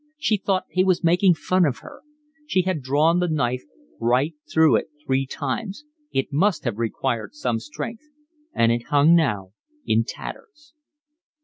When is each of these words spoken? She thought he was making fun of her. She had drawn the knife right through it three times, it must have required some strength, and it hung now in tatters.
She 0.17 0.37
thought 0.37 0.65
he 0.71 0.83
was 0.83 1.03
making 1.03 1.35
fun 1.35 1.63
of 1.63 1.77
her. 1.85 2.01
She 2.47 2.63
had 2.63 2.81
drawn 2.81 3.19
the 3.19 3.27
knife 3.27 3.61
right 3.99 4.33
through 4.51 4.77
it 4.77 4.87
three 5.05 5.27
times, 5.27 5.85
it 6.11 6.33
must 6.33 6.63
have 6.63 6.79
required 6.79 7.35
some 7.35 7.59
strength, 7.59 8.09
and 8.51 8.71
it 8.71 8.85
hung 8.87 9.13
now 9.13 9.51
in 9.85 10.03
tatters. 10.03 10.73